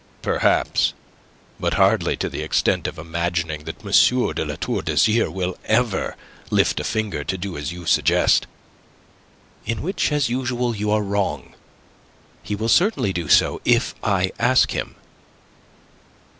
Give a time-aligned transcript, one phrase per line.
[0.23, 0.95] "Perhaps.
[1.59, 4.33] But hardly to the extent of imagining that M.
[4.33, 6.15] de La Tour d'Azyr will ever
[6.49, 8.47] lift a finger to do as you suggest."
[9.63, 11.53] "In which, as usual, you are wrong.
[12.41, 14.95] He will certainly do so if I ask him."